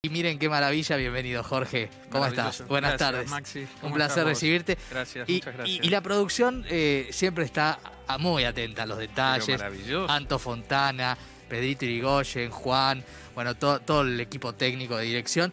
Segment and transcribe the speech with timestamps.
[0.00, 1.90] Y miren qué maravilla, bienvenido Jorge.
[2.12, 2.64] ¿Cómo estás?
[2.68, 3.30] Buenas Gracias, tardes.
[3.30, 3.58] Maxi.
[3.62, 4.78] Un ¿Cómo placer recibirte.
[4.92, 5.84] Gracias, Y, muchas gracias.
[5.84, 7.80] y- y la producción eh, siempre está
[8.20, 9.58] muy atenta a los detalles.
[9.58, 10.08] maravilloso.
[10.08, 13.02] Anto Fontana, Pedrito Irigoyen, Juan,
[13.34, 15.52] bueno, to- todo el equipo técnico de dirección.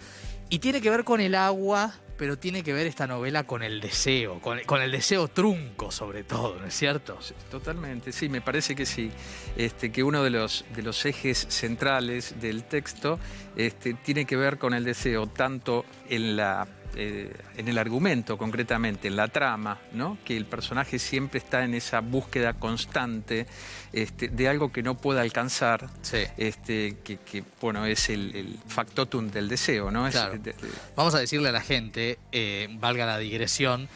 [0.51, 3.81] Y tiene que ver con el agua, pero tiene que ver esta novela con el
[3.81, 7.19] deseo, con, con el deseo trunco sobre todo, ¿no es cierto?
[7.49, 9.11] Totalmente, sí, me parece que sí.
[9.57, 13.19] Este, que uno de los, de los ejes centrales del texto
[13.55, 19.07] este, tiene que ver con el deseo, tanto en, la, eh, en el argumento concretamente,
[19.07, 20.17] en la trama, ¿no?
[20.25, 23.47] que el personaje siempre está en esa búsqueda constante
[23.93, 26.19] este, de algo que no puede alcanzar, Sí.
[26.37, 30.07] este, que, que, bueno, es el, el factotum del deseo, ¿no?
[30.07, 30.33] Es- Claro.
[30.33, 30.55] de- de-
[30.95, 33.87] Vamos a decirle a la gente, eh, valga la digresión,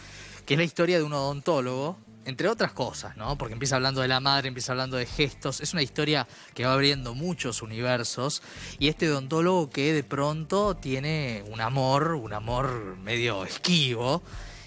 [0.46, 3.38] que es la historia de un odontólogo, entre otras cosas, ¿no?
[3.38, 5.62] Porque empieza hablando de la madre, empieza hablando de gestos.
[5.62, 8.42] Es una historia que va abriendo muchos universos.
[8.78, 14.22] Y este odontólogo que de pronto tiene un amor, un amor medio esquivo.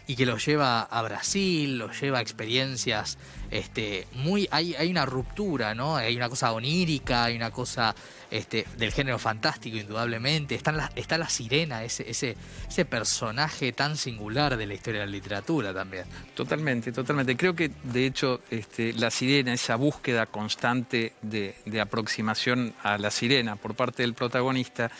[0.07, 3.19] Y que lo lleva a Brasil, lo lleva a experiencias
[3.53, 4.49] este, muy.
[4.51, 5.97] Hay, hay una ruptura, ¿no?
[5.97, 7.95] Hay una cosa onírica, hay una cosa
[8.31, 10.55] este, del género fantástico, indudablemente.
[10.55, 12.37] Está la, está la sirena, ese, ese,
[12.69, 16.05] ese personaje tan singular de la historia de la literatura también.
[16.35, 17.37] Totalmente, totalmente.
[17.37, 23.11] Creo que de hecho este, la sirena, esa búsqueda constante de, de aproximación a la
[23.11, 24.91] sirena por parte del protagonista,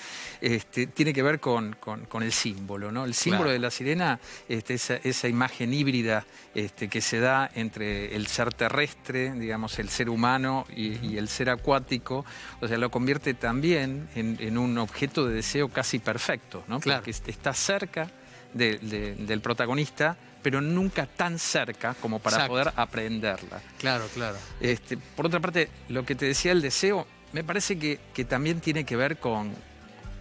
[0.41, 2.93] este, tiene que ver con, con- con el símbolo.
[2.93, 3.05] ¿no?
[3.05, 3.53] El símbolo Claro.
[3.53, 8.55] de la sirena, este, esa, esa imagen híbrida este, que se da entre el ser
[8.55, 12.25] terrestre, digamos, el ser humano y, y el ser acuático,
[12.61, 16.81] o sea, lo convierte también en, en un objeto de deseo casi perfecto, ¿no?
[16.81, 17.01] Claro.
[17.01, 18.11] Porque está cerca
[18.55, 22.53] de- de- del protagonista, pero nunca tan cerca como para Exacto.
[22.53, 23.61] poder aprenderla.
[23.79, 24.37] Claro, claro.
[24.61, 28.61] Este, por otra parte, lo que te decía el deseo, me parece que, que también
[28.61, 29.55] tiene que ver con,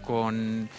[0.06, 0.70] con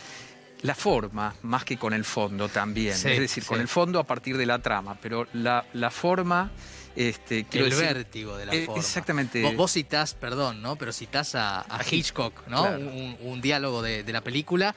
[0.63, 2.97] la forma, más que con el fondo también.
[2.97, 6.51] Sí, es decir, con el fondo a partir de la trama, pero la, la forma...
[6.95, 8.79] Este, el decir- vértigo de la eh, forma.
[8.83, 9.43] exactamente.
[9.43, 10.77] Vos, vos citás, perdón, ¿no?
[10.77, 12.65] Pero citás a, a Hitchcock, ¿no?
[12.65, 12.81] Claro.
[12.81, 14.75] Un, un diálogo de, de la película.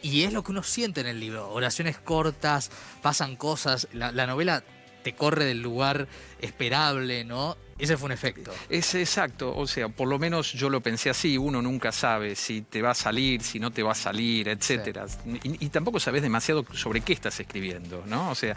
[0.00, 1.50] Y es lo que uno siente en el libro.
[1.52, 2.70] Oraciones cortas,
[3.02, 3.86] pasan cosas.
[3.92, 4.64] La, la novela
[5.02, 6.08] te corre del lugar
[6.40, 7.58] esperable, ¿no?
[7.82, 8.52] Ese fue un efecto.
[8.68, 12.62] Es exacto, o sea, por lo menos yo lo pensé así, uno nunca sabe si
[12.62, 15.06] te va a salir, si no te va a salir, etcétera.
[15.42, 18.30] Y, y tampoco sabes demasiado sobre qué estás escribiendo, ¿no?
[18.30, 18.54] O sea,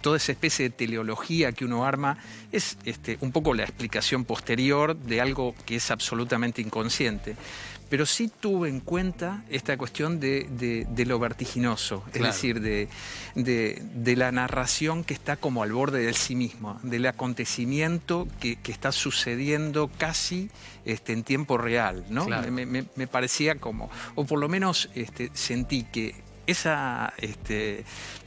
[0.00, 2.18] toda esa especie de teleología que uno arma
[2.52, 7.34] es este, un poco la explicación posterior de algo que es absolutamente inconsciente.
[7.88, 12.88] Pero sí tuve en cuenta esta cuestión de, de- de lo vertiginoso, es decir, de,
[13.34, 18.56] de- de la narración que está como al borde del sí mismo, del acontecimiento que,
[18.56, 20.50] que está sucediendo casi
[20.84, 22.26] este, en tiempo real, ¿no?
[22.26, 22.50] Claro.
[22.52, 26.14] Me, me- me parecía como, o por lo menos este, sentí que
[26.46, 27.84] esa, este,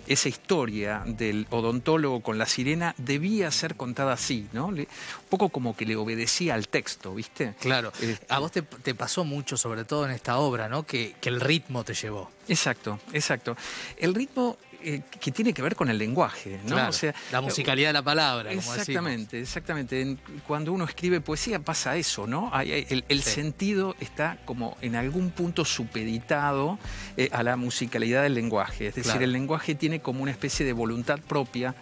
[0.08, 4.68] esa historia del odontólogo con la sirena debía ser contada así, ¿no?
[4.68, 4.88] Un
[5.30, 7.54] poco como que le obedecía al texto, ¿viste?
[7.60, 7.92] Claro.
[8.02, 10.84] Este- A vos te, te pasó mucho, sobre todo en esta obra, ¿no?
[10.86, 12.30] Que, que el ritmo te llevó.
[12.48, 13.56] Exacto, exacto.
[13.98, 16.72] El ritmo eh, que tiene que ver con el lenguaje, ¿no?
[16.76, 16.90] Claro.
[16.90, 18.62] O sea, la musicalidad de la palabra, como.
[18.74, 20.02] Exactamente, exactamente.
[20.02, 22.52] En- Cuando uno escribe poesía pasa eso, ¿no?
[22.62, 23.30] El el Sí.
[23.30, 26.80] sentido está como en algún punto supeditado
[27.16, 28.88] eh, a la musicalidad del lenguaje.
[28.88, 29.24] Es decir, Claro.
[29.26, 31.76] el lenguaje tiene como una especie de voluntad propia.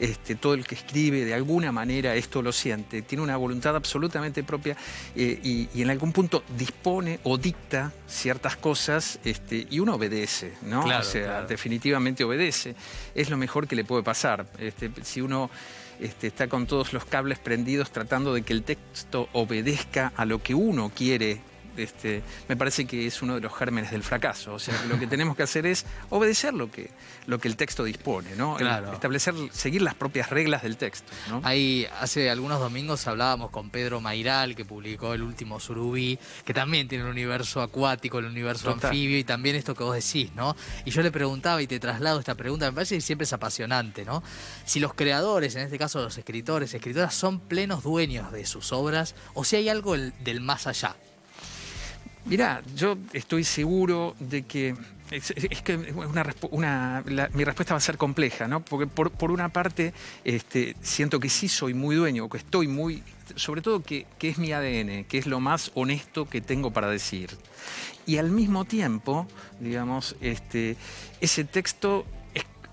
[0.00, 4.42] Este, todo el que escribe de alguna manera esto lo siente, tiene una voluntad absolutamente
[4.42, 4.76] propia
[5.14, 10.54] eh, y, y en algún punto dispone o dicta ciertas cosas este, y uno obedece,
[10.62, 10.82] ¿no?
[10.82, 11.46] Claro, o sea, claro.
[11.46, 12.74] definitivamente obedece.
[13.14, 14.46] Es lo mejor que le puede pasar.
[14.58, 15.48] Este, si uno
[16.00, 20.42] este, está con todos los cables prendidos tratando de que el texto obedezca a lo
[20.42, 21.40] que uno quiere,
[21.76, 24.54] este, me parece que es uno de los gérmenes del fracaso.
[24.54, 26.90] O sea, que lo que tenemos que hacer es obedecer lo que,
[27.26, 28.56] lo que el texto dispone, ¿no?
[28.56, 28.92] Claro.
[28.92, 31.12] Establecer, seguir las propias reglas del texto.
[31.28, 31.40] ¿no?
[31.44, 36.88] Ahí hace algunos domingos hablábamos con Pedro Mairal, que publicó el último Surubí, que también
[36.88, 38.90] tiene el universo acuático, el universo Total.
[38.90, 40.54] anfibio y también esto que vos decís, ¿no?
[40.84, 44.04] Y yo le preguntaba y te traslado esta pregunta, me parece que siempre es apasionante,
[44.04, 44.22] ¿no?
[44.64, 49.14] Si los creadores, en este caso los escritores, escritoras, son plenos dueños de sus obras
[49.34, 50.96] o si hay algo el- del más allá.
[52.26, 54.74] Mirá, yo estoy seguro de que.
[55.10, 55.32] Es,
[55.62, 55.76] que
[56.50, 57.04] una,
[57.34, 58.64] mi respuesta va a ser compleja, ¿no?
[58.64, 59.92] Porque por, por una parte
[60.24, 63.02] este, siento que sí soy muy dueño, que estoy muy.
[63.36, 66.88] Sobre todo que, que es mi ADN, que es lo más honesto que tengo para
[66.88, 67.30] decir.
[68.06, 69.26] Y al mismo tiempo,
[69.60, 70.76] digamos, este,
[71.20, 72.06] ese texto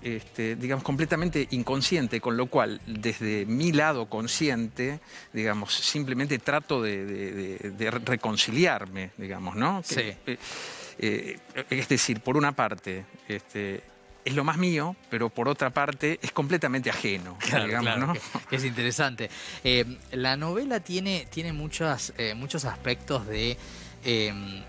[0.02, 5.00] este, digamos, completamente inconsciente, con lo cual, desde mi lado consciente,
[5.32, 9.82] digamos, simplemente trato de, de- de- de reconciliarme, digamos, ¿no?
[9.84, 10.00] Sí.
[10.26, 10.38] Eh,
[10.98, 11.38] eh,
[11.70, 13.82] es decir, por una parte, este,
[14.24, 18.12] es lo más mío, pero por otra parte es completamente ajeno, digamos, ¿no?
[18.50, 19.28] es interesante.
[19.64, 23.56] Eh, la novela tiene, tiene muchas, eh, muchos aspectos de,
[24.04, 24.62] em,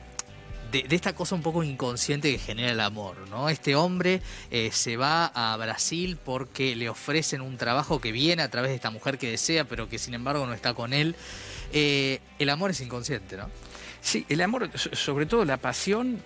[0.74, 3.48] de, esta cosa un poco inconsciente que genera el amor, ¿no?
[3.50, 4.22] Este hombre
[4.52, 8.76] eh, se va a Brasil porque le ofrecen un trabajo que viene a través de
[8.76, 11.16] esta mujer que desea, pero que sin embargo no está con él.
[11.72, 13.50] el amor es inconsciente, ¿no?
[14.04, 16.22] Sí, el amor, sobre todo la pasión,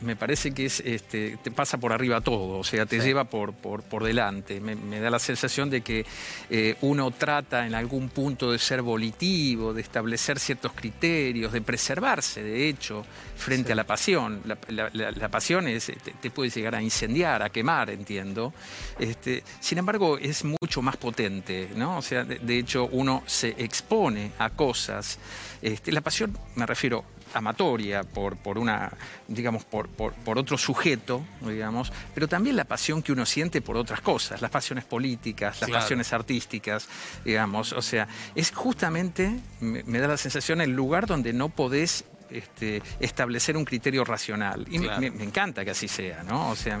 [0.00, 3.52] me, parece que es, este, te pasa por arriba todo, o sea, te lleva por,
[3.52, 4.60] por, delante.
[4.60, 6.06] Me, da la sensación de que
[6.50, 12.44] eh, uno trata en algún punto de ser volitivo, de establecer ciertos criterios, de preservarse,
[12.44, 13.04] de hecho,
[13.36, 14.42] frente a la pasión.
[14.68, 15.90] La, pasión es,
[16.20, 18.54] te, puede llegar a incendiar, a quemar, entiendo.
[19.00, 21.98] Este, sin embargo, es mucho más potente, ¿no?
[21.98, 25.18] O sea, de, hecho, uno se expone a cosas.
[25.60, 28.92] Este, la pasión, me refiero, amatoria, por, por una,
[29.28, 34.00] digamos, por, por, otro sujeto, digamos, pero también la pasión que uno siente por otras
[34.00, 36.88] cosas, las pasiones políticas, las pasiones artísticas,
[37.24, 37.72] digamos.
[37.72, 43.56] O sea, es justamente, me, da la sensación, el lugar donde no podés este, establecer
[43.56, 44.66] un criterio racional.
[44.70, 46.50] Y me, encanta que así sea, ¿no?
[46.50, 46.80] O sea,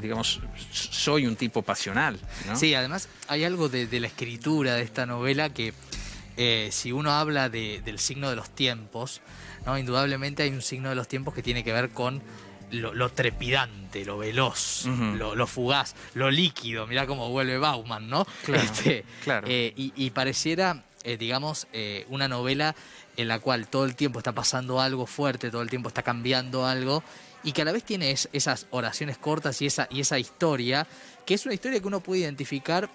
[0.00, 0.40] digamos,
[0.70, 2.18] soy un tipo pasional.
[2.54, 5.72] Sí, además hay algo de, de, la escritura de esta novela que
[6.36, 9.20] eh, si uno habla del signo de los tiempos,
[9.66, 9.78] ¿no?
[9.78, 12.22] indudablemente hay un signo de los tiempos que tiene que ver con
[12.70, 16.86] lo, trepidante, lo veloz, lo, fugaz, lo líquido.
[16.86, 18.26] Mirá cómo vuelve Bauman, ¿no?
[18.44, 19.04] Claro, este,
[19.46, 21.66] eh, y, pareciera, eh, digamos,
[22.08, 22.76] una novela
[23.16, 26.64] en la cual todo el tiempo está pasando algo fuerte, todo el tiempo está cambiando
[26.64, 27.02] algo,
[27.42, 30.86] y que a la vez tiene esas oraciones cortas y esa, y esa historia,
[31.26, 32.88] que es una historia que uno puede identificar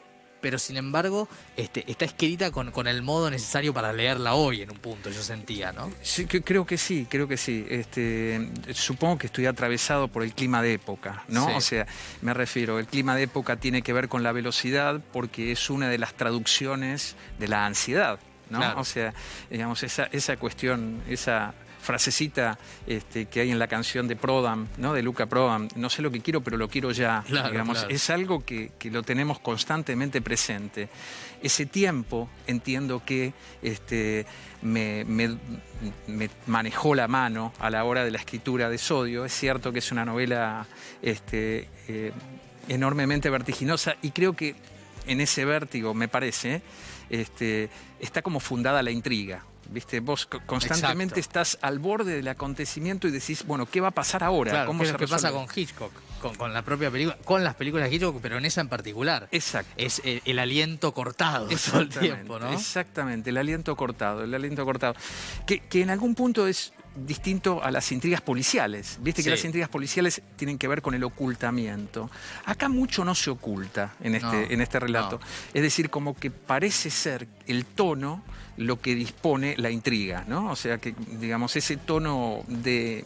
[0.45, 1.27] pero sin embargo
[1.57, 5.23] este, está escrita con, con, el modo necesario para leerla hoy en un punto, yo
[5.23, 5.91] sentía, ¿no?
[6.03, 7.65] Sí, creo que sí, creo que sí.
[7.67, 11.47] Este, supongo que estoy atravesado por el clima de época, ¿no?
[11.57, 11.87] O sea,
[12.21, 15.89] me refiero, el clima de época tiene que ver con la velocidad porque es una
[15.89, 18.19] de las traducciones de la ansiedad.
[18.51, 18.61] ¿no?
[18.77, 19.15] O sea,
[19.49, 21.55] digamos, esa, esa cuestión, esa
[21.85, 24.93] frasecita este, que hay en la canción de Prodam, ¿no?
[24.93, 27.23] de Luca Prodam, no sé lo que quiero, pero lo quiero ya.
[27.27, 30.89] digamos, Es algo que, lo tenemos constantemente presente.
[31.41, 34.25] Ese tiempo entiendo que este,
[34.61, 35.05] me,
[36.47, 39.25] manejó la mano a la hora de la escritura de Sodio.
[39.25, 40.65] Es cierto que es una novela
[41.01, 42.11] este, eh,
[42.67, 44.55] enormemente vertiginosa y creo que
[45.07, 46.63] en ese vértigo, me parece,
[47.09, 47.69] este,
[47.99, 49.43] está como fundada la intriga.
[49.67, 49.99] ¿Viste?
[49.99, 54.65] Vos constantemente estás al borde del acontecimiento y decís, bueno, ¿qué va a pasar ahora?
[54.67, 55.91] ¿Cómo ¿Qué pasa con Hitchcock?
[56.37, 59.27] Con, la propia película, con las películas de Hitchcock, pero en esa en particular.
[59.31, 59.71] Exacto.
[59.77, 62.51] Es eh, el, aliento cortado todo el tiempo, ¿no?
[62.51, 64.95] Exactamente, el aliento cortado, el aliento cortado.
[65.47, 68.97] Que, que en algún punto es distinto a las intrigas policiales.
[69.01, 72.09] Viste que las intrigas policiales tienen que ver con el ocultamiento.
[72.45, 75.19] Acá mucho no se oculta en este, en este relato.
[75.53, 78.23] Es decir, como que parece ser el tono
[78.57, 80.49] lo que dispone la intriga, ¿no?
[80.51, 83.05] O sea que, digamos, ese tono de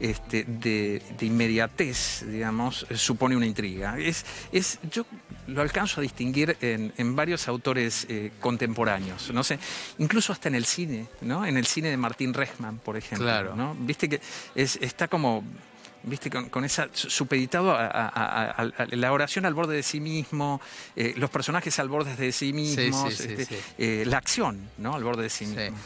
[0.00, 3.98] este, de, inmediatez, digamos, supone una intriga.
[3.98, 5.06] Es, es, yo
[5.46, 9.58] lo alcanzo a distinguir en, varios autores eh, contemporáneos, no sé,
[9.98, 11.46] incluso hasta en el cine, ¿no?
[11.46, 13.26] En el cine de Martín Rechman, por ejemplo.
[13.26, 13.54] Claro.
[13.54, 13.76] ¿no?
[13.78, 14.20] Viste que
[14.54, 15.44] es, está como
[16.02, 20.60] viste, con, esa supeditado a, la oración al borde de sí mismo,
[20.96, 23.46] eh, los personajes al borde de sí mismos, este,
[23.78, 24.94] eh, la acción, ¿no?
[24.94, 25.76] Al borde de sí mismo.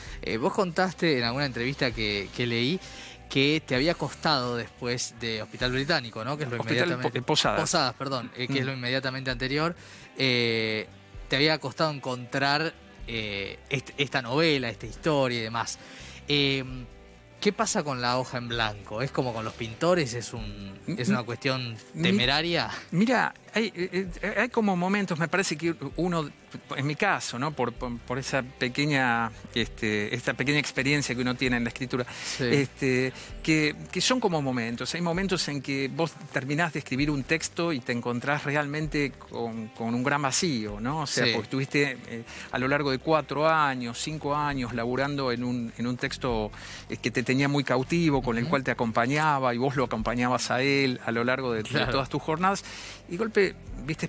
[0.41, 2.81] vos contaste en alguna entrevista que, que leí
[3.29, 6.37] que te había costado después de Hospital Británico, ¿no?
[6.37, 7.23] Que es lo inmediatamente...
[7.23, 7.61] Posadas.
[7.61, 8.77] Posadas, perdón, eh, que es lo mm.
[8.77, 9.77] inmediatamente anterior.
[10.17, 10.87] Eh,
[11.29, 12.73] te había costado encontrar
[13.07, 13.59] eh,
[13.99, 15.79] esta novela, esta historia y demás.
[16.27, 19.01] ¿Qué pasa con la hoja en blanco?
[19.01, 20.13] ¿Es como con los pintores?
[20.15, 22.69] ¿Es, un, es una cuestión temeraria?
[22.91, 26.29] Mira, hay, hay como momentos, me parece que uno
[26.77, 27.53] en mi caso, ¿no?
[27.53, 32.07] Por, por, esa pequeña, este, esta pequeña experiencia que uno tiene en la escritura,
[32.41, 33.13] este,
[33.43, 34.95] que, que, son como momentos.
[34.95, 39.69] Hay momentos en que vos terminás de escribir un texto y te encontrás realmente con,
[39.69, 41.03] con un gran vacío, ¿no?
[41.03, 45.45] O sea, porque estuviste eh, a lo largo de cuatro años, cinco años, laburando en
[45.45, 46.51] un, en un texto
[46.89, 50.51] eh, que te tenía muy cautivo, con el cual te acompañaba y vos lo acompañabas
[50.51, 52.65] a él a lo largo de, de todas tus jornadas.
[53.11, 53.48] Y golpe
[53.89, 54.09] viste,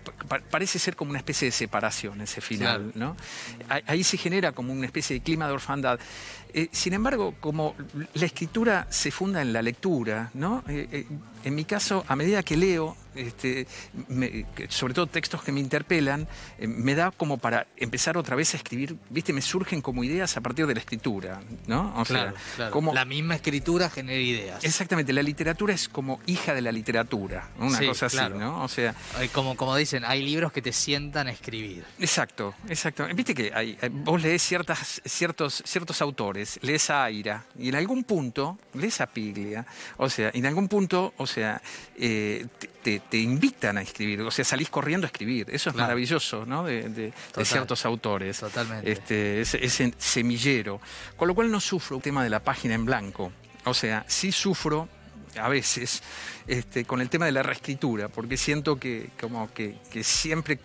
[0.52, 3.16] parece ser como una especie de separación ese final, ¿no?
[3.88, 6.00] Ahí se genera como una especie de clima de orfandad.
[6.54, 7.76] Eh, sin embargo, como
[8.14, 10.64] la escritura se funda en la lectura, ¿no?
[10.68, 11.08] Eh, eh,
[11.44, 13.68] en mi caso, a medida que leo, este,
[14.08, 18.54] me- sobre todo textos que me interpelan, eh, me da como para empezar otra vez
[18.54, 21.94] a escribir, viste, me surgen como ideas a partir de la escritura, ¿no?
[22.00, 22.72] O Claro, sea, claro.
[22.72, 22.94] como...
[22.94, 24.64] La misma escritura genera ideas.
[24.64, 28.18] Exactamente, la literatura es como hija de la literatura, una Sí, cosa así.
[28.38, 28.64] ¿no?
[28.64, 28.94] O sea,
[29.34, 31.84] Como, como dicen, hay libros que te sientan a escribir.
[32.00, 33.08] exacto, exacto.
[33.14, 38.04] Viste que hay- vos lees ciertas, ciertos, ciertos autores, lees a Aira, y en algún
[38.04, 39.66] punto lees a Piglia,
[39.98, 41.62] o sea, en algún punto, o sea,
[41.98, 45.48] eh, te, te- te invitan a escribir, o sea, salís corriendo a escribir.
[45.50, 45.88] Eso es Claro.
[45.88, 46.64] maravilloso, ¿no?
[46.64, 47.14] De, de-
[47.46, 48.40] ciertos autores.
[48.40, 48.92] Totalmente.
[48.92, 50.80] Este, ese, ese semillero.
[51.16, 53.32] Con lo cual no sufro el tema de la página en blanco.
[53.66, 54.88] O sea, sí sufro
[55.40, 56.02] a veces
[56.48, 60.60] este, con el tema de la reescritura, porque siento que como que, que siempre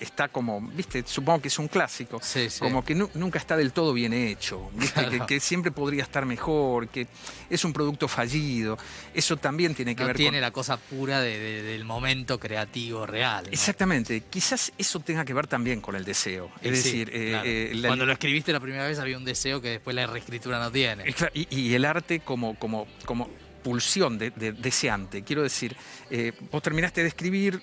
[0.00, 2.60] está como, viste, supongo que es un clásico, Sí, sí.
[2.60, 5.00] como que nu- nunca está del todo bien hecho, ¿viste?
[5.00, 5.10] Claro.
[5.26, 7.06] que, que siempre podría estar mejor, que
[7.50, 8.78] es un producto fallido.
[9.14, 10.42] Eso también tiene que No ver tiene con...
[10.42, 13.44] la cosa pura de- de- del momento creativo real.
[13.46, 13.50] ¿no?
[13.52, 16.50] Exactamente, quizás eso tenga que ver también con el deseo.
[16.62, 17.44] Es sí, decir, eh, claro.
[17.48, 20.58] eh, la- cuando lo escribiste la primera vez había un deseo que después la reescritura
[20.58, 21.04] no tiene.
[21.34, 23.28] Y, y el arte como, como, como
[23.62, 25.22] pulsión de, de- deseante.
[25.22, 25.76] Quiero decir,
[26.10, 27.60] eh, vos terminaste de escribir,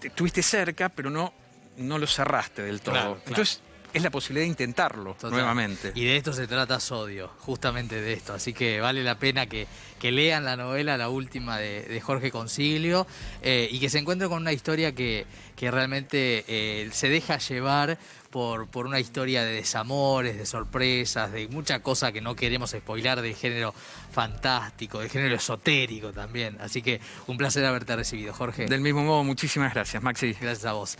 [0.00, 1.32] te- estuviste cerca, pero no,
[1.76, 2.94] no lo cerraste del todo.
[2.94, 3.28] Claro, claro.
[3.28, 3.60] Entonces,
[3.94, 5.30] es la posibilidad de intentarlo Total.
[5.30, 5.92] nuevamente.
[5.94, 8.34] Y de esto se trata Sodio, justamente de esto.
[8.34, 9.68] Así que vale la pena que,
[10.00, 13.06] que lean la novela, la última de, de Jorge Concilio,
[13.40, 17.96] eh, y que se encuentren con una historia que, que realmente eh, se deja llevar
[18.30, 23.22] por, por una historia de desamores, de sorpresas, de mucha cosa que no queremos spoilar,
[23.22, 23.72] de género
[24.10, 26.56] fantástico, de género esotérico también.
[26.60, 28.66] Así que un placer haberte recibido, Jorge.
[28.66, 30.32] Del mismo modo, muchísimas gracias, Maxi.
[30.32, 30.98] Gracias a vos.